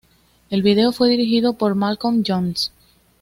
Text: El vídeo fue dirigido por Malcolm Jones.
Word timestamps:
El 0.49 0.63
vídeo 0.63 0.91
fue 0.91 1.09
dirigido 1.09 1.53
por 1.53 1.75
Malcolm 1.75 2.23
Jones. 2.25 2.71